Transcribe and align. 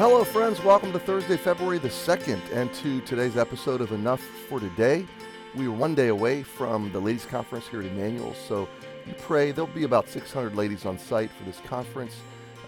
Hello, 0.00 0.24
friends. 0.24 0.64
Welcome 0.64 0.92
to 0.92 0.98
Thursday, 0.98 1.36
February 1.36 1.76
the 1.76 1.90
2nd, 1.90 2.40
and 2.54 2.72
to 2.72 3.02
today's 3.02 3.36
episode 3.36 3.82
of 3.82 3.92
Enough 3.92 4.22
for 4.48 4.58
Today. 4.58 5.06
We 5.54 5.66
are 5.66 5.72
one 5.72 5.94
day 5.94 6.08
away 6.08 6.42
from 6.42 6.90
the 6.90 6.98
ladies' 6.98 7.26
conference 7.26 7.68
here 7.68 7.80
at 7.80 7.86
Emmanuel, 7.86 8.32
so 8.48 8.66
you 9.06 9.12
pray. 9.18 9.52
There'll 9.52 9.70
be 9.70 9.84
about 9.84 10.08
600 10.08 10.56
ladies 10.56 10.86
on 10.86 10.98
site 10.98 11.30
for 11.30 11.44
this 11.44 11.60
conference. 11.66 12.14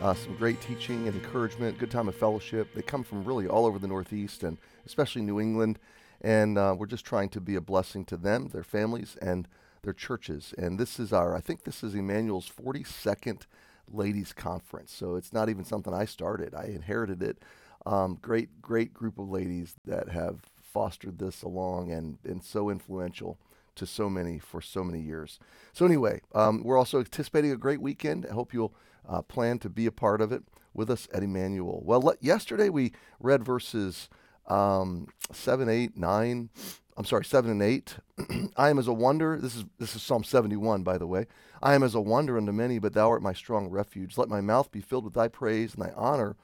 Uh, 0.03 0.13
some 0.13 0.37
great 0.37 0.61
teaching 0.61 1.09
and 1.09 1.17
encouragement, 1.17 1.79
good 1.79 1.91
time 1.91 2.07
of 2.07 2.15
fellowship. 2.15 2.75
They 2.75 2.83
come 2.83 3.03
from 3.03 3.25
really 3.25 3.49
all 3.49 3.65
over 3.65 3.79
the 3.79 3.89
Northeast 3.89 4.43
and 4.43 4.59
especially 4.85 5.23
New 5.23 5.41
England, 5.41 5.79
and 6.21 6.59
uh, 6.59 6.77
we're 6.79 6.85
just 6.85 7.07
trying 7.07 7.31
to 7.31 7.41
be 7.41 7.55
a 7.55 7.63
blessing 7.63 8.05
to 8.05 8.19
them, 8.19 8.49
their 8.49 8.63
families, 8.63 9.17
and 9.23 9.49
their 9.85 9.95
churches. 9.95 10.53
And 10.59 10.79
this 10.79 11.01
is 11.01 11.15
our, 11.15 11.35
I 11.35 11.41
think 11.41 11.65
this 11.65 11.83
is 11.83 11.95
Emmanuel's 11.95 12.51
42nd 12.51 13.47
ladies 13.89 14.33
conference. 14.33 14.93
So 14.93 15.17
it's 15.17 15.33
not 15.33 15.49
even 15.49 15.65
something 15.65 15.95
I 15.95 16.05
started. 16.05 16.55
I 16.55 16.65
inherited 16.65 17.23
it. 17.23 17.39
Um, 17.85 18.19
great, 18.21 18.63
great 18.63 18.95
group 18.95 19.19
of 19.19 19.29
ladies 19.29 19.75
that 19.85 20.09
have 20.09 20.41
fostered 20.61 21.19
this 21.19 21.43
along 21.43 21.91
and 21.91 22.23
been 22.23 22.41
so 22.41 22.71
influential 22.71 23.39
to 23.75 23.87
so 23.87 24.09
many 24.09 24.39
for 24.39 24.61
so 24.61 24.85
many 24.85 25.01
years. 25.01 25.39
So 25.73 25.87
anyway, 25.87 26.21
um, 26.35 26.63
we're 26.63 26.79
also 26.79 26.99
anticipating 26.99 27.53
a 27.53 27.57
great 27.57 27.81
weekend. 27.81 28.27
I 28.29 28.35
hope 28.35 28.53
you'll 28.53 28.75
uh, 29.09 29.23
plan 29.23 29.59
to 29.61 29.71
be 29.71 29.87
a 29.87 29.93
part 29.93 30.21
of 30.21 30.33
it 30.33 30.43
with 30.75 30.91
us 30.91 31.09
at 31.13 31.23
Emmanuel. 31.23 31.83
Well, 31.85 32.03
le- 32.03 32.17
yesterday 32.21 32.69
we 32.69 32.93
read 33.21 33.45
verses 33.45 34.09
um, 34.47 35.09
seven, 35.33 35.69
eight, 35.69 35.97
nine. 35.97 36.51
I'm 36.97 37.05
sorry, 37.05 37.25
seven 37.25 37.51
and 37.51 37.63
eight. 37.63 37.97
I 38.57 38.69
am 38.69 38.79
as 38.79 38.87
a 38.87 38.93
wonder. 38.93 39.39
This 39.39 39.57
is 39.57 39.65
this 39.79 39.97
is 39.97 40.03
Psalm 40.03 40.25
71, 40.25 40.83
by 40.83 40.99
the 40.99 41.07
way. 41.07 41.27
I 41.63 41.75
am 41.75 41.83
as 41.83 41.95
a 41.95 42.01
wonder 42.01 42.37
unto 42.37 42.53
many, 42.53 42.79
but 42.79 42.93
thou 42.93 43.11
art 43.11 43.23
my 43.23 43.33
strong 43.33 43.69
refuge. 43.69 44.19
Let 44.19 44.29
my 44.29 44.41
mouth 44.41 44.71
be 44.71 44.81
filled 44.81 45.05
with 45.05 45.15
thy 45.15 45.29
praise 45.29 45.75
and 45.75 45.85
thy 45.85 45.93
honor 45.97 46.37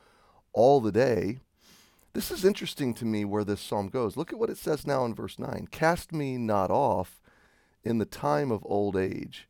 all 0.53 0.81
the 0.81 0.93
day. 0.93 1.41
This 2.15 2.31
is 2.31 2.45
interesting 2.45 2.95
to 2.95 3.05
me 3.05 3.25
where 3.25 3.45
this 3.45 3.61
psalm 3.61 3.89
goes. 3.89 4.17
Look 4.17 4.33
at 4.33 4.39
what 4.39 4.51
it 4.51 4.57
says 4.57 4.87
now 4.87 5.05
in 5.05 5.15
verse 5.15 5.39
9. 5.39 5.69
Cast 5.71 6.13
me 6.13 6.39
not 6.39 6.71
off 6.71 7.21
in 7.85 7.99
the 7.99 8.07
time 8.07 8.51
of 8.51 8.65
old 8.67 8.97
age. 8.97 9.49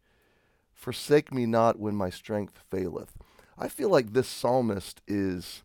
Forsake 0.75 1.33
me 1.33 1.47
not 1.47 1.79
when 1.79 1.95
my 1.95 2.11
strength 2.11 2.59
faileth. 2.71 3.15
I 3.57 3.69
feel 3.69 3.89
like 3.89 4.13
this 4.13 4.29
psalmist 4.29 5.01
is 5.07 5.63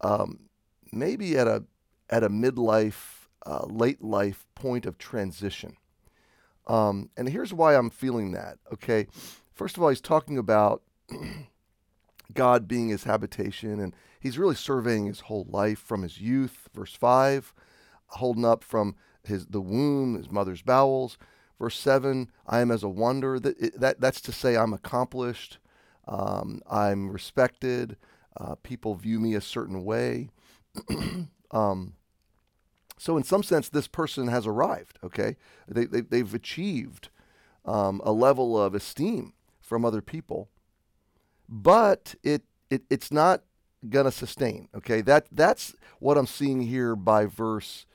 um, 0.00 0.48
maybe 0.92 1.36
at 1.36 1.48
a 1.48 1.64
at 2.08 2.22
a 2.22 2.28
midlife 2.28 3.23
uh, 3.46 3.66
late 3.66 4.02
life 4.02 4.46
point 4.54 4.86
of 4.86 4.98
transition. 4.98 5.76
Um, 6.66 7.10
and 7.16 7.28
here's 7.28 7.52
why 7.52 7.76
I'm 7.76 7.90
feeling 7.90 8.32
that. 8.32 8.58
Okay. 8.72 9.06
First 9.52 9.76
of 9.76 9.82
all, 9.82 9.90
he's 9.90 10.00
talking 10.00 10.38
about 10.38 10.82
God 12.34 12.66
being 12.66 12.88
his 12.88 13.04
habitation, 13.04 13.80
and 13.80 13.94
he's 14.18 14.38
really 14.38 14.54
surveying 14.54 15.06
his 15.06 15.20
whole 15.20 15.46
life 15.48 15.78
from 15.78 16.02
his 16.02 16.20
youth, 16.20 16.68
verse 16.74 16.94
5, 16.94 17.52
holding 18.06 18.44
up 18.44 18.64
from 18.64 18.96
his 19.22 19.46
the 19.46 19.60
womb, 19.60 20.16
his 20.16 20.30
mother's 20.30 20.62
bowels. 20.62 21.18
Verse 21.58 21.78
7, 21.78 22.30
I 22.46 22.60
am 22.60 22.70
as 22.70 22.82
a 22.82 22.88
wonder. 22.88 23.38
That, 23.38 23.80
that, 23.80 24.00
that's 24.00 24.20
to 24.22 24.32
say, 24.32 24.56
I'm 24.56 24.72
accomplished, 24.72 25.58
um, 26.08 26.60
I'm 26.68 27.10
respected, 27.10 27.96
uh, 28.36 28.56
people 28.56 28.96
view 28.96 29.20
me 29.20 29.34
a 29.34 29.40
certain 29.40 29.84
way. 29.84 30.30
um, 31.52 31.94
so, 32.96 33.16
in 33.16 33.24
some 33.24 33.42
sense, 33.42 33.68
this 33.68 33.88
person 33.88 34.28
has 34.28 34.46
arrived, 34.46 34.98
okay? 35.02 35.36
They, 35.66 35.84
they, 35.86 36.00
they've 36.00 36.34
achieved 36.34 37.08
um, 37.64 38.00
a 38.04 38.12
level 38.12 38.60
of 38.60 38.74
esteem 38.74 39.32
from 39.60 39.84
other 39.84 40.00
people, 40.00 40.48
but 41.48 42.14
it, 42.22 42.42
it 42.70 42.82
it's 42.90 43.10
not 43.10 43.42
going 43.88 44.04
to 44.04 44.12
sustain, 44.12 44.68
okay? 44.74 45.00
That, 45.00 45.26
that's 45.32 45.74
what 45.98 46.16
I'm 46.16 46.26
seeing 46.26 46.62
here 46.62 46.94
by 46.94 47.26
verse 47.26 47.86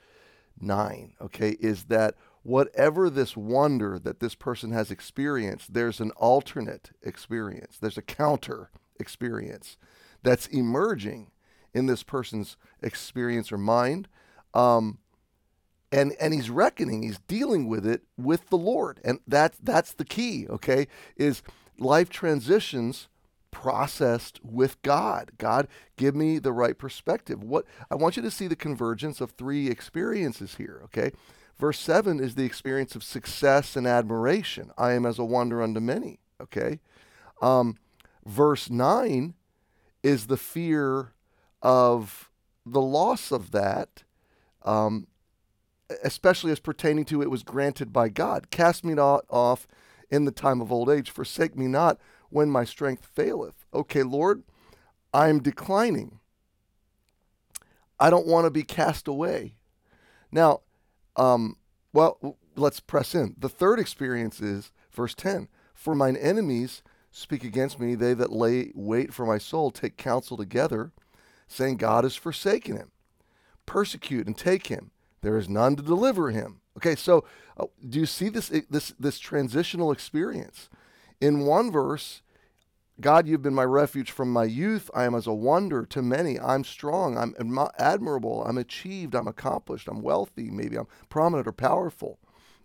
9, 0.60 1.14
okay? 1.22 1.56
Is 1.60 1.84
that 1.84 2.14
whatever 2.42 3.08
this 3.08 3.36
wonder 3.36 3.98
that 3.98 4.20
this 4.20 4.34
person 4.34 4.70
has 4.72 4.90
experienced, 4.90 5.72
there's 5.72 6.00
an 6.00 6.10
alternate 6.12 6.90
experience, 7.02 7.78
there's 7.80 7.98
a 7.98 8.02
counter 8.02 8.70
experience 8.98 9.78
that's 10.22 10.46
emerging 10.48 11.30
in 11.72 11.86
this 11.86 12.02
person's 12.02 12.56
experience 12.82 13.50
or 13.50 13.58
mind 13.58 14.08
um, 14.54 14.98
and 15.92 16.14
and 16.20 16.32
he's 16.32 16.50
reckoning, 16.50 17.02
he's 17.02 17.18
dealing 17.20 17.68
with 17.68 17.86
it 17.86 18.02
with 18.16 18.48
the 18.48 18.58
Lord, 18.58 19.00
and 19.04 19.20
that's 19.26 19.58
that's 19.62 19.92
the 19.92 20.04
key. 20.04 20.46
Okay, 20.48 20.86
is 21.16 21.42
life 21.78 22.10
transitions 22.10 23.08
processed 23.50 24.40
with 24.44 24.80
God. 24.82 25.32
God, 25.38 25.66
give 25.96 26.14
me 26.14 26.38
the 26.38 26.52
right 26.52 26.78
perspective. 26.78 27.42
What 27.42 27.64
I 27.90 27.96
want 27.96 28.16
you 28.16 28.22
to 28.22 28.30
see 28.30 28.46
the 28.46 28.56
convergence 28.56 29.20
of 29.20 29.32
three 29.32 29.68
experiences 29.68 30.56
here. 30.56 30.80
Okay, 30.84 31.10
verse 31.58 31.78
seven 31.78 32.20
is 32.20 32.36
the 32.36 32.44
experience 32.44 32.94
of 32.94 33.02
success 33.02 33.74
and 33.74 33.86
admiration. 33.86 34.70
I 34.78 34.92
am 34.92 35.04
as 35.04 35.18
a 35.18 35.24
wonder 35.24 35.62
unto 35.62 35.80
many. 35.80 36.20
Okay, 36.40 36.78
um, 37.42 37.76
verse 38.24 38.70
nine 38.70 39.34
is 40.02 40.28
the 40.28 40.36
fear 40.36 41.14
of 41.62 42.30
the 42.64 42.80
loss 42.80 43.32
of 43.32 43.50
that 43.50 44.04
um, 44.62 45.06
especially 46.02 46.52
as 46.52 46.60
pertaining 46.60 47.04
to 47.06 47.22
it 47.22 47.30
was 47.30 47.42
granted 47.42 47.92
by 47.92 48.08
God. 48.08 48.50
Cast 48.50 48.84
me 48.84 48.94
not 48.94 49.24
off 49.28 49.66
in 50.10 50.24
the 50.24 50.32
time 50.32 50.60
of 50.60 50.72
old 50.72 50.90
age, 50.90 51.10
forsake 51.10 51.56
me 51.56 51.66
not 51.66 51.98
when 52.30 52.50
my 52.50 52.64
strength 52.64 53.06
faileth. 53.06 53.66
Okay, 53.72 54.02
Lord, 54.02 54.42
I'm 55.12 55.40
declining. 55.40 56.20
I 57.98 58.10
don't 58.10 58.26
want 58.26 58.46
to 58.46 58.50
be 58.50 58.62
cast 58.62 59.08
away. 59.08 59.56
Now, 60.32 60.60
um, 61.16 61.56
well, 61.92 62.36
let's 62.56 62.80
press 62.80 63.14
in. 63.14 63.34
The 63.38 63.48
third 63.48 63.78
experience 63.78 64.40
is 64.40 64.70
verse 64.90 65.14
10 65.14 65.48
For 65.74 65.94
mine 65.94 66.16
enemies 66.16 66.82
speak 67.10 67.44
against 67.44 67.80
me, 67.80 67.94
they 67.94 68.14
that 68.14 68.32
lay 68.32 68.70
wait 68.74 69.12
for 69.12 69.26
my 69.26 69.38
soul 69.38 69.70
take 69.70 69.96
counsel 69.96 70.36
together, 70.36 70.92
saying, 71.48 71.76
God 71.76 72.04
has 72.04 72.14
forsaken 72.14 72.76
him 72.76 72.92
persecute 73.66 74.26
and 74.26 74.36
take 74.36 74.66
him. 74.66 74.90
There 75.22 75.36
is 75.36 75.48
none 75.48 75.76
to 75.76 75.82
deliver 75.82 76.30
him. 76.30 76.60
Okay, 76.76 76.96
so 76.96 77.24
uh, 77.58 77.66
do 77.86 78.00
you 78.00 78.06
see 78.06 78.28
this 78.28 78.48
this 78.70 78.94
this 78.98 79.18
transitional 79.18 79.92
experience? 79.92 80.70
In 81.20 81.40
one 81.40 81.70
verse, 81.70 82.22
God, 83.00 83.26
you've 83.26 83.42
been 83.42 83.54
my 83.54 83.64
refuge 83.64 84.10
from 84.10 84.32
my 84.32 84.44
youth. 84.44 84.90
I 84.94 85.04
am 85.04 85.14
as 85.14 85.26
a 85.26 85.32
wonder 85.32 85.84
to 85.86 86.02
many. 86.02 86.38
I'm 86.38 86.64
strong. 86.64 87.16
I'm 87.16 87.58
admirable. 87.78 88.44
I'm 88.44 88.58
achieved. 88.58 89.14
I'm 89.14 89.28
accomplished. 89.28 89.88
I'm 89.88 90.02
wealthy. 90.02 90.50
Maybe 90.50 90.76
I'm 90.76 90.88
prominent 91.08 91.48
or 91.48 91.52
powerful. 91.52 92.18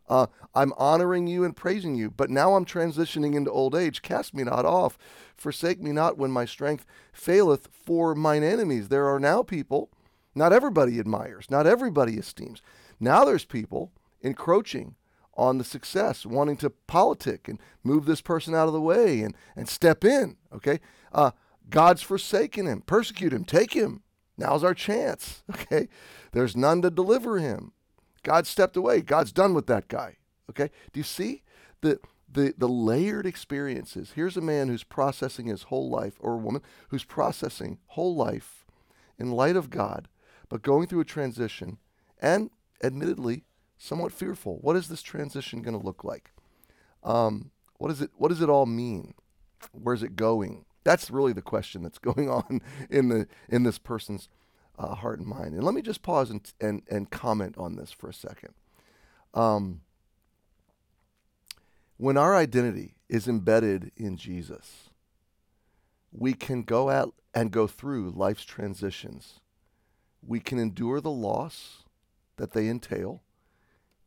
Uh, 0.08 0.28
I'm 0.54 0.74
honoring 0.78 1.28
you 1.28 1.44
and 1.44 1.56
praising 1.56 1.96
you. 1.96 2.12
But 2.12 2.30
now 2.30 2.56
I'm 2.56 2.66
transitioning 2.66 3.34
into 3.34 3.52
old 3.52 3.76
age. 3.76 4.02
Cast 4.02 4.34
me 4.34 4.44
not 4.44 4.66
off. 4.66 4.98
Forsake 5.36 5.82
me 5.82 5.92
not 5.92 6.18
when 6.18 6.32
my 6.32 6.46
strength 6.46 6.86
faileth 7.14 7.70
for 7.72 8.14
mine 8.14 8.44
enemies. 8.44 8.90
There 8.90 9.08
are 9.08 9.20
now 9.20 9.42
people 9.42 9.90
not 10.36 10.54
everybody 10.54 11.00
admires, 11.00 11.50
not 11.50 11.66
everybody 11.66 12.16
esteems. 12.16 12.62
Now 13.00 13.26
there's 13.26 13.46
people 13.46 13.92
encroaching 14.22 14.96
on 15.38 15.58
the 15.58 15.64
success, 15.64 16.26
wanting 16.26 16.58
to 16.58 16.70
politic 16.70 17.48
and 17.48 17.60
move 17.84 18.06
this 18.06 18.22
person 18.22 18.56
out 18.56 18.68
of 18.68 18.74
the 18.74 18.82
way 18.82 19.22
and, 19.22 19.36
and 19.56 19.68
step 19.68 20.04
in. 20.04 20.38
Okay. 20.54 20.80
Uh, 21.12 21.32
God's 21.70 22.02
forsaken 22.02 22.68
him, 22.68 22.82
persecute 22.82 23.34
him, 23.34 23.44
take 23.44 23.74
him. 23.74 24.04
Now's 24.38 24.64
our 24.64 24.74
chance. 24.74 25.44
Okay. 25.52 25.88
There's 26.32 26.56
none 26.56 26.82
to 26.82 26.92
deliver 26.92 27.40
him. 27.40 27.72
God 28.24 28.46
stepped 28.46 28.76
away. 28.76 29.02
God's 29.02 29.32
done 29.32 29.54
with 29.54 29.68
that 29.68 29.88
guy. 29.88 30.18
Okay. 30.50 30.70
Do 30.92 31.00
you 31.00 31.04
see 31.04 31.44
the 31.80 32.00
the 32.30 32.54
the 32.58 32.68
layered 32.68 33.26
experiences? 33.26 34.12
Here's 34.16 34.36
a 34.36 34.42
man 34.42 34.68
who's 34.68 34.84
processing 34.84 35.46
his 35.46 35.64
whole 35.64 35.90
life, 35.90 36.16
or 36.20 36.34
a 36.34 36.38
woman 36.38 36.62
who's 36.90 37.06
processing 37.06 37.78
whole 37.88 38.16
life 38.16 38.66
in 39.18 39.32
light 39.32 39.56
of 39.56 39.70
God 39.70 40.10
but 40.50 40.62
going 40.62 40.88
through 40.88 41.02
a 41.02 41.06
transition 41.06 41.78
and 42.22 42.50
admittedly 42.84 43.44
somewhat 43.78 44.12
fearful. 44.12 44.58
What 44.62 44.76
is 44.76 44.88
this 44.88 45.02
transition 45.02 45.62
going 45.62 45.78
to 45.78 45.86
look 45.86 46.04
like? 46.04 46.32
Um, 47.04 47.52
what 47.78 47.92
is 47.92 48.02
it? 48.02 48.12
What 48.16 48.30
does 48.30 48.42
it 48.42 48.50
all 48.50 48.66
mean? 48.66 49.14
Where's 49.72 50.04
it 50.04 50.16
going? 50.16 50.66
That's 50.84 51.12
really 51.12 51.34
the 51.34 51.42
question 51.42 51.84
that's 51.84 51.98
going 52.00 52.30
on 52.30 52.62
in 52.90 53.10
the 53.10 53.28
in 53.50 53.64
this 53.64 53.78
person's 53.78 54.30
uh, 54.78 54.96
heart 54.96 55.20
and 55.20 55.28
mind. 55.28 55.54
And 55.54 55.64
let 55.64 55.76
me 55.76 55.82
just 55.82 56.02
pause 56.02 56.30
and 56.30 56.52
and, 56.60 56.82
and 56.90 57.10
comment 57.10 57.56
on 57.58 57.76
this 57.76 57.92
for 57.92 58.10
a 58.10 58.14
second. 58.14 58.54
Um, 59.34 59.82
when 61.98 62.18
our 62.18 62.36
identity 62.36 62.96
is 63.08 63.28
embedded 63.28 63.92
in 63.96 64.18
Jesus, 64.18 64.90
we 66.12 66.34
can 66.34 66.64
go 66.64 66.90
out 66.90 67.14
and 67.34 67.52
go 67.52 67.68
through 67.68 68.12
life's 68.12 68.46
transitions 68.46 69.40
we 70.26 70.40
can 70.40 70.60
endure 70.60 71.02
the 71.02 71.12
loss 71.12 71.84
that 72.38 72.52
they 72.52 72.68
entail. 72.68 73.22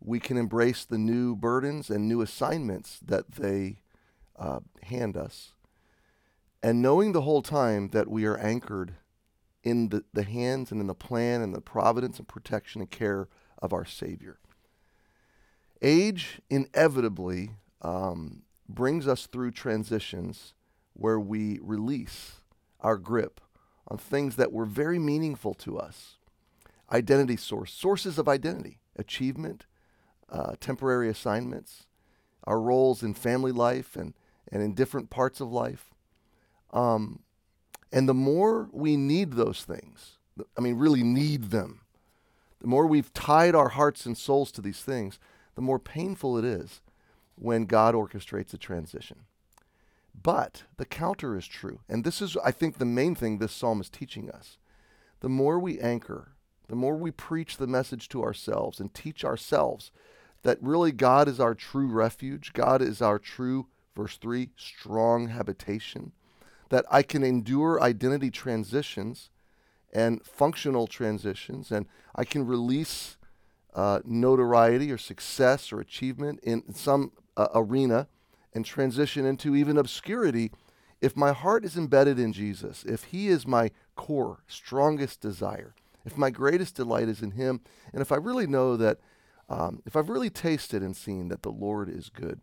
We 0.00 0.20
can 0.20 0.37
embrace 0.37 0.85
the 0.85 0.99
new 0.99 1.35
burdens 1.35 1.91
and 1.91 2.09
new 2.09 2.20
assignments 2.20 2.99
that 3.05 3.32
they 3.32 3.81
uh, 4.38 4.61
hand 4.82 5.17
us. 5.17 5.53
And 6.62 6.82
knowing 6.82 7.12
the 7.12 7.23
whole 7.23 7.43
time 7.43 7.88
that 7.91 8.09
we 8.09 8.25
are 8.25 8.37
anchored 8.37 8.94
in 9.62 9.88
the, 9.88 10.05
the 10.12 10.23
hands 10.23 10.70
and 10.70 10.81
in 10.81 10.87
the 10.87 10.94
plan 10.94 11.41
and 11.41 11.55
the 11.55 11.61
providence 11.61 12.19
and 12.19 12.29
protection 12.29 12.81
and 12.81 12.91
care 12.91 13.29
of 13.61 13.73
our 13.73 13.85
Savior. 13.85 14.38
Age 15.82 16.41
inevitably 16.49 17.50
um, 17.82 18.43
brings 18.69 19.06
us 19.06 19.26
through 19.26 19.53
transitions 19.53 20.55
where 20.94 21.21
we 21.21 21.59
release 21.62 22.41
our 22.81 22.97
grip 22.97 23.41
on 23.88 23.99
things 23.99 24.37
that 24.37 24.52
were 24.52 24.67
very 24.67 24.99
meaningful 24.99 25.55
to 25.55 25.79
us. 25.79 26.17
Identity 26.93 27.37
source, 27.37 27.73
sources 27.73 28.19
of 28.19 28.29
identity, 28.29 28.79
achievement, 28.96 29.67
uh, 30.31 30.52
temporary 30.61 31.08
assignments, 31.08 31.87
our 32.44 32.61
roles 32.61 33.02
in 33.02 33.14
family 33.14 33.52
life 33.52 33.96
and, 33.96 34.14
and 34.50 34.62
in 34.62 34.75
different 34.75 35.11
parts 35.11 35.40
of 35.40 35.50
life. 35.50 35.94
Um, 36.73 37.20
and 37.93 38.08
the 38.08 38.14
more 38.14 38.69
we 38.73 38.96
need 38.96 39.32
those 39.32 39.64
things, 39.64 40.19
I 40.56 40.61
mean, 40.61 40.76
really 40.76 41.02
need 41.02 41.50
them, 41.50 41.81
the 42.61 42.67
more 42.67 42.87
we've 42.87 43.12
tied 43.12 43.55
our 43.55 43.70
hearts 43.70 44.05
and 44.05 44.17
souls 44.17 44.50
to 44.52 44.61
these 44.61 44.81
things, 44.81 45.19
the 45.55 45.62
more 45.62 45.79
painful 45.79 46.37
it 46.37 46.44
is 46.44 46.82
when 47.37 47.67
God 47.67 47.94
orchestrates 47.94 48.52
a 48.52 48.58
transition. 48.58 49.25
But 50.23 50.65
the 50.76 50.87
counter 50.87 51.37
is 51.37 51.47
true. 51.47 51.81
And 51.88 52.05
this 52.05 52.20
is, 52.20 52.37
I 52.44 52.50
think, 52.50 52.79
the 52.79 52.85
main 52.85 53.15
thing 53.15 53.38
this 53.38 53.53
psalm 53.53 53.81
is 53.81 53.91
teaching 53.91 54.31
us. 54.31 54.59
The 55.20 55.29
more 55.29 55.59
we 55.59 55.81
anchor, 55.81 56.32
the 56.69 56.76
more 56.76 56.97
we 56.97 57.11
preach 57.11 57.56
the 57.56 57.67
message 57.67 58.09
to 58.11 58.23
ourselves 58.23 58.81
and 58.81 58.93
teach 58.93 59.25
ourselves 59.25 59.91
that 60.43 60.59
really 60.62 60.93
God 60.93 61.29
is 61.29 61.41
our 61.41 61.55
true 61.55 61.88
refuge, 61.88 62.53
God 62.53 62.81
is 62.81 63.03
our 63.03 63.19
true, 63.19 63.67
verse 63.97 64.17
3, 64.17 64.50
strong 64.56 65.29
habitation, 65.29 66.12
that 66.69 66.85
I 66.91 67.03
can 67.03 67.25
endure 67.25 67.82
identity 67.82 68.31
transitions 68.31 69.31
and 69.93 70.25
functional 70.25 70.87
transitions, 70.87 71.73
and 71.73 71.87
I 72.14 72.25
can 72.25 72.47
release 72.47 73.17
uh, 73.75 74.00
notoriety 74.05 74.93
or 74.93 74.99
success 74.99 75.73
or 75.73 75.81
achievement 75.81 76.41
in 76.43 76.75
some 76.75 77.12
uh, 77.37 77.49
arena 77.55 78.09
and 78.55 78.65
transition 78.65 79.25
into 79.25 79.55
even 79.55 79.77
obscurity 79.79 80.50
if 81.00 81.17
my 81.17 81.33
heart 81.33 81.65
is 81.65 81.77
embedded 81.77 82.19
in 82.19 82.33
Jesus, 82.33 82.85
if 82.85 83.05
He 83.05 83.29
is 83.29 83.47
my 83.47 83.71
core, 83.95 84.43
strongest 84.47 85.21
desire, 85.21 85.75
if 86.05 86.17
my 86.17 86.31
greatest 86.31 86.75
delight 86.75 87.09
is 87.09 87.23
in 87.23 87.33
Him, 87.33 87.61
and 87.93 88.03
if 88.03 88.11
I 88.11 88.17
really 88.17 88.47
know 88.47 88.77
that, 88.77 88.99
um, 89.49 89.83
if 89.87 89.97
I've 89.97 90.09
really 90.09 90.31
tasted 90.31 90.83
and 90.83 90.97
seen 90.97 91.29
that 91.29 91.43
the 91.43 91.53
Lord 91.53 91.89
is 91.89 92.11
good, 92.11 92.41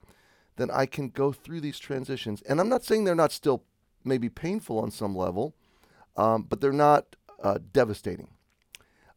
then 0.56 0.72
I 0.72 0.86
can 0.86 1.10
go 1.10 1.32
through 1.32 1.62
these 1.62 1.80
transitions. 1.80 2.42
And 2.44 2.60
I'm 2.60 2.70
not 2.70 2.84
saying 2.84 3.04
they're 3.04 3.14
not 3.16 3.32
still 3.32 3.64
maybe 4.04 4.30
painful 4.30 4.80
on 4.80 4.92
some 4.92 5.16
level, 5.16 5.54
um, 6.16 6.44
but 6.44 6.62
they're 6.62 6.72
not 6.72 7.16
uh, 7.44 7.60
devastating. 7.74 8.30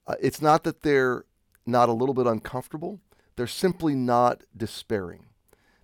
Uh, 0.06 0.17
it's 0.20 0.43
not 0.43 0.64
that 0.64 0.82
they're 0.82 1.25
not 1.64 1.88
a 1.88 1.93
little 1.93 2.14
bit 2.14 2.26
uncomfortable, 2.26 3.00
they're 3.37 3.46
simply 3.46 3.94
not 3.94 4.43
despairing. 4.56 5.27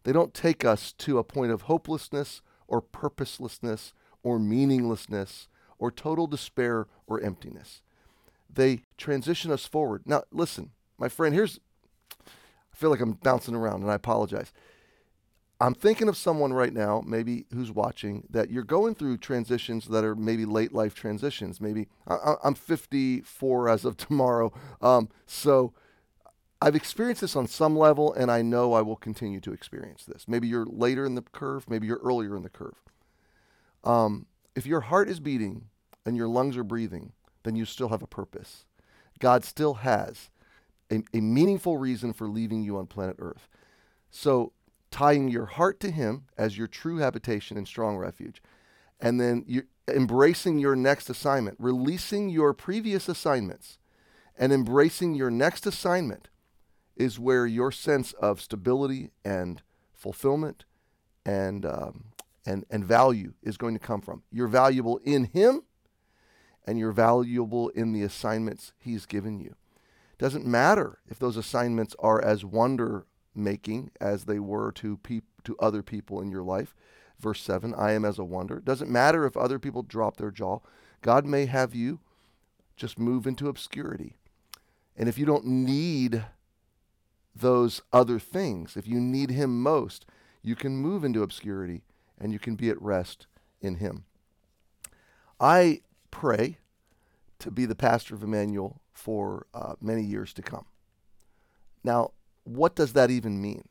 They 0.05 0.13
don't 0.13 0.35
take 0.35 0.65
us 0.65 0.93
to 0.99 1.19
a 1.19 1.25
point 1.25 1.51
of 1.51 1.63
hopelessness 1.63 2.43
or 2.69 2.81
purposelessness 2.81 3.93
or 4.23 4.39
meaninglessness 4.39 5.49
or 5.79 5.91
total 5.91 6.27
despair 6.27 6.87
or 7.07 7.21
emptiness. 7.21 7.83
They 8.53 8.83
transition 8.97 9.51
us 9.51 9.67
forward. 9.67 10.03
Now, 10.07 10.23
listen, 10.31 10.71
my 10.99 11.09
friend, 11.09 11.35
here's, 11.35 11.59
I 12.21 12.77
feel 12.77 12.91
like 12.91 13.01
I'm 13.01 13.13
bouncing 13.13 13.55
around 13.55 13.83
and 13.83 13.91
I 13.91 13.95
apologize. 13.95 14.53
I'm 15.61 15.75
thinking 15.75 16.09
of 16.09 16.17
someone 16.17 16.53
right 16.53 16.73
now, 16.73 17.03
maybe 17.07 17.47
who's 17.53 17.71
watching, 17.71 18.25
that 18.29 18.51
you're 18.51 18.65
going 18.65 18.95
through 18.95 19.19
transitions 19.19 19.87
that 19.87 20.05
are 20.05 20.15
maybe 20.15 20.45
late 20.45 20.73
life 20.73 20.95
transitions. 20.95 21.61
Maybe 21.61 21.89
I, 22.07 22.35
am 22.45 22.55
54 22.55 23.69
as 23.69 23.85
of 23.85 23.97
tomorrow. 23.97 24.53
Um, 24.83 25.09
so 25.27 25.73
I've 26.65 26.75
experienced 26.75 27.21
this 27.21 27.37
on 27.37 27.47
some 27.47 27.77
level, 27.77 28.15
and 28.15 28.31
I 28.31 28.41
know 28.41 28.73
I 28.73 28.81
will 28.81 28.97
continue 28.97 29.39
to 29.41 29.53
experience 29.53 30.07
this. 30.07 30.27
Maybe 30.27 30.49
you're 30.49 30.65
later 30.65 31.05
in 31.05 31.15
the 31.15 31.21
curve, 31.21 31.69
maybe 31.69 31.87
you're 31.87 32.01
earlier 32.03 32.35
in 32.39 32.43
the 32.43 32.49
curve. 32.49 32.81
Um, 33.85 34.25
if 34.57 34.65
your 34.65 34.81
heart 34.81 35.11
is 35.11 35.21
beating 35.21 35.67
and 36.07 36.17
your 36.17 36.27
lungs 36.27 36.57
are 36.57 36.65
breathing, 36.65 37.13
then 37.43 37.55
you 37.55 37.67
still 37.67 37.91
have 37.91 38.03
a 38.03 38.07
purpose. 38.07 38.65
God 39.19 39.45
still 39.45 39.75
has 39.75 40.31
a, 40.91 41.03
a 41.13 41.21
meaningful 41.21 41.77
reason 41.77 42.15
for 42.15 42.29
leaving 42.29 42.63
you 42.63 42.79
on 42.79 42.87
planet 42.87 43.17
Earth. 43.19 43.47
So 44.11 44.53
tying 44.91 45.29
your 45.29 45.45
heart 45.45 45.81
to 45.81 45.91
Him 45.91 46.29
as 46.39 46.57
your 46.57 46.67
true 46.67 46.97
habitation 46.97 47.59
and 47.59 47.69
strong 47.69 47.99
refuge, 47.99 48.43
and 48.99 49.21
then 49.21 49.45
you 49.47 49.65
embracing 49.87 50.61
your 50.61 50.77
next 50.77 51.11
assignment, 51.11 51.59
releasing 51.61 52.31
your 52.31 52.55
previous 52.55 53.07
assignments, 53.07 53.77
and 54.39 54.51
embracing 54.51 55.15
your 55.15 55.31
next 55.31 55.67
assignment 55.67 56.31
is 56.97 57.19
where 57.19 57.47
your 57.47 57.73
sense 57.73 58.13
of 58.15 58.41
stability 58.41 59.11
and 59.25 59.63
fulfillment 59.93 60.65
and 61.25 61.65
um, 61.65 62.05
and 62.47 62.65
and 62.71 62.85
value 62.85 63.35
is 63.43 63.57
going 63.57 63.75
to 63.75 63.81
come 63.81 64.01
from. 64.01 64.23
You're 64.31 64.49
valuable 64.49 64.99
in 65.05 65.25
Him, 65.25 65.63
and 66.67 66.79
you're 66.79 66.93
valuable 66.93 67.69
in 67.71 67.93
the 67.93 68.03
assignments 68.03 68.73
He's 68.79 69.07
given 69.07 69.41
you. 69.41 69.55
Doesn't 70.19 70.47
matter 70.47 70.99
if 71.09 71.19
those 71.19 71.37
assignments 71.37 71.97
are 71.99 72.23
as 72.23 72.45
wonder 72.45 73.07
making 73.35 73.91
as 74.01 74.25
they 74.25 74.39
were 74.39 74.71
to 74.73 74.97
peop- 74.99 75.43
to 75.45 75.57
other 75.59 75.83
people 75.83 76.21
in 76.21 76.31
your 76.31 76.43
life. 76.43 76.75
Verse 77.19 77.41
7, 77.41 77.75
I 77.75 77.93
am 77.93 78.05
as 78.05 78.19
a 78.19 78.25
wonder. 78.25 78.61
Doesn't 78.61 78.91
matter 78.91 79.25
if 79.25 79.37
other 79.37 79.59
people 79.59 79.83
drop 79.83 80.17
their 80.17 80.31
jaw. 80.31 80.61
God 81.03 81.25
may 81.25 81.47
have 81.47 81.75
you 81.75 82.01
just 82.77 82.99
move 82.99 83.27
into 83.27 83.49
obscurity. 83.49 84.17
And 84.97 85.09
if 85.09 85.19
you 85.19 85.27
don't 85.27 85.47
need 85.47 86.25
those 87.35 87.83
other 87.93 88.19
things, 88.19 88.77
if 88.77 88.87
you 88.87 89.01
need 89.01 89.31
Him 89.31 89.63
most, 89.63 90.07
you 90.43 90.55
can 90.55 90.77
move 90.77 91.05
into 91.05 91.23
obscurity 91.23 91.83
and 92.19 92.33
you 92.33 92.39
can 92.39 92.55
be 92.55 92.71
at 92.71 92.81
rest 92.81 93.27
in 93.61 93.77
Him. 93.77 94.05
I 95.41 95.81
pray 96.11 96.59
to 97.41 97.51
be 97.51 97.67
the 97.67 97.75
pastor 97.75 98.15
of 98.15 98.23
Emmanuel 98.23 98.81
for 98.93 99.47
uh, 99.53 99.75
many 99.81 100.03
years 100.03 100.33
to 100.35 100.43
come. 100.43 100.67
Now, 101.83 102.13
what 102.45 102.77
does 102.77 102.93
that 102.93 103.11
even 103.11 103.43
mean? 103.43 103.69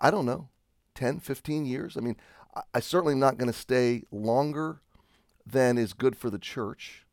I 0.00 0.10
don't 0.10 0.26
know. 0.26 0.48
10, 0.94 1.20
15 1.20 1.66
years? 1.66 1.96
I 1.96 2.00
mean, 2.00 2.16
I, 2.54 2.62
I 2.74 2.80
certainly 2.80 3.14
not 3.14 3.38
going 3.38 3.50
to 3.50 3.58
stay 3.58 4.04
longer 4.10 4.80
than 5.44 5.78
is 5.78 5.92
good 5.92 6.16
for 6.16 6.30
the 6.30 6.38
church. 6.38 7.06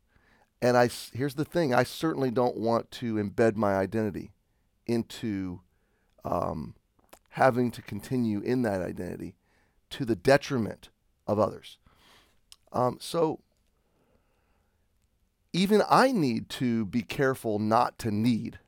And 0.62 0.76
I, 0.76 0.88
here's 1.12 1.34
the 1.34 1.44
thing 1.44 1.74
I 1.74 1.82
certainly 1.82 2.30
don't 2.30 2.56
want 2.56 2.90
to 2.92 3.14
embed 3.14 3.56
my 3.56 3.74
identity 3.76 4.32
into 4.88 5.60
um, 6.24 6.74
having 7.30 7.70
to 7.70 7.82
continue 7.82 8.40
in 8.40 8.62
that 8.62 8.82
identity 8.82 9.36
to 9.90 10.04
the 10.04 10.16
detriment 10.16 10.88
of 11.26 11.38
others. 11.38 11.78
Um, 12.72 12.98
so 13.00 13.40
even 15.52 15.82
I 15.88 16.12
need 16.12 16.48
to 16.50 16.84
be 16.86 17.02
careful 17.02 17.58
not 17.58 17.98
to 18.00 18.10
need 18.10 18.58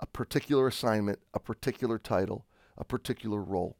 a 0.00 0.06
particular 0.06 0.68
assignment, 0.68 1.20
a 1.32 1.40
particular 1.40 1.98
title, 1.98 2.44
a 2.76 2.84
particular 2.84 3.42
role. 3.42 3.76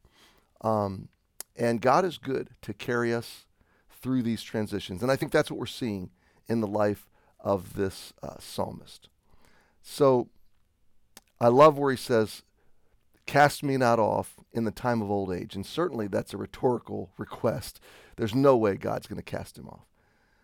Um, 0.62 1.08
and 1.56 1.80
God 1.80 2.04
is 2.04 2.18
good 2.18 2.50
to 2.62 2.72
carry 2.72 3.14
us 3.14 3.44
through 3.90 4.22
these 4.22 4.42
transitions. 4.42 5.02
And 5.02 5.10
I 5.10 5.16
think 5.16 5.32
that's 5.32 5.50
what 5.50 5.60
we're 5.60 5.66
seeing 5.66 6.10
in 6.48 6.60
the 6.60 6.66
life 6.66 7.08
of 7.40 7.74
this 7.74 8.12
uh, 8.22 8.36
psalmist. 8.38 9.08
So 9.82 10.28
I 11.44 11.48
love 11.48 11.76
where 11.76 11.90
he 11.90 11.96
says, 11.98 12.42
Cast 13.26 13.62
me 13.62 13.76
not 13.76 13.98
off 13.98 14.36
in 14.54 14.64
the 14.64 14.70
time 14.70 15.02
of 15.02 15.10
old 15.10 15.30
age. 15.30 15.54
And 15.54 15.66
certainly 15.66 16.06
that's 16.06 16.32
a 16.32 16.38
rhetorical 16.38 17.10
request. 17.18 17.80
There's 18.16 18.34
no 18.34 18.56
way 18.56 18.76
God's 18.76 19.06
going 19.06 19.18
to 19.18 19.22
cast 19.22 19.58
him 19.58 19.68
off. 19.68 19.84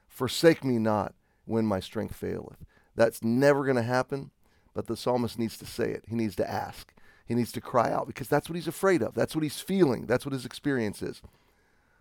Forsake 0.09 0.63
me 0.63 0.79
not 0.79 1.15
when 1.47 1.65
my 1.65 1.81
strength 1.81 2.15
faileth. 2.15 2.67
That's 2.97 3.25
never 3.25 3.65
going 3.65 3.77
to 3.77 3.83
happen. 3.83 4.31
But 4.75 4.89
the 4.89 4.97
psalmist 4.97 5.39
needs 5.39 5.57
to 5.59 5.65
say 5.65 5.91
it. 5.91 6.05
He 6.07 6.15
needs 6.15 6.37
to 6.37 6.51
ask. 6.51 6.93
He 7.25 7.35
needs 7.35 7.53
to 7.53 7.63
cry 7.63 7.91
out 7.91 8.07
because 8.07 8.29
that's 8.29 8.51
what 8.51 8.57
he's 8.57 8.69
afraid 8.69 9.01
of. 9.01 9.15
That's 9.15 9.35
what 9.35 9.43
he's 9.43 9.61
feeling. 9.61 10.05
That's 10.05 10.27
what 10.27 10.35
his 10.35 10.45
experience 10.45 11.01
is. 11.01 11.23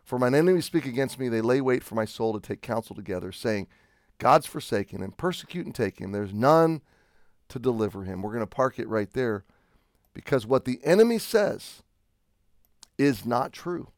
For 0.03 0.19
mine 0.19 0.35
enemies 0.35 0.65
speak 0.65 0.85
against 0.85 1.17
me. 1.17 1.29
They 1.29 1.39
lay 1.39 1.61
wait 1.61 1.85
for 1.85 1.95
my 1.95 2.05
soul 2.05 2.33
to 2.33 2.45
take 2.45 2.61
counsel 2.61 2.97
together, 2.97 3.31
saying, 3.31 3.67
God's 4.17 4.45
forsaken 4.45 5.01
and 5.01 5.15
persecute 5.15 5.65
and 5.65 5.73
take 5.73 5.99
him. 5.99 6.11
There's 6.11 6.33
none 6.33 6.81
to 7.49 7.59
deliver 7.59 8.03
him. 8.03 8.21
We're 8.21 8.31
going 8.31 8.41
to 8.41 8.47
park 8.47 8.79
it 8.79 8.87
right 8.87 9.11
there 9.13 9.43
because 10.13 10.45
what 10.45 10.65
the 10.65 10.79
enemy 10.83 11.19
says 11.19 11.83
is 12.97 13.25
not 13.25 13.53
true. 13.53 13.89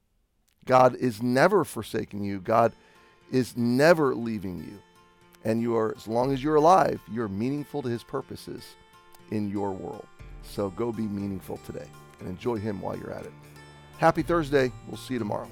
God 0.65 0.95
is 0.95 1.21
never 1.23 1.63
forsaking 1.63 2.23
you. 2.23 2.39
God 2.39 2.73
is 3.31 3.55
never 3.57 4.13
leaving 4.13 4.59
you 4.59 4.79
and 5.43 5.61
you 5.61 5.75
are 5.75 5.93
as 5.95 6.07
long 6.07 6.31
as 6.31 6.43
you're 6.43 6.55
alive 6.55 6.99
you're 7.11 7.27
meaningful 7.27 7.81
to 7.81 7.89
his 7.89 8.03
purposes 8.03 8.75
in 9.31 9.49
your 9.49 9.71
world 9.71 10.05
so 10.43 10.69
go 10.71 10.91
be 10.91 11.03
meaningful 11.03 11.57
today 11.65 11.87
and 12.19 12.27
enjoy 12.27 12.57
him 12.57 12.81
while 12.81 12.97
you're 12.97 13.11
at 13.13 13.25
it 13.25 13.33
happy 13.97 14.21
thursday 14.21 14.71
we'll 14.87 14.97
see 14.97 15.13
you 15.13 15.19
tomorrow 15.19 15.49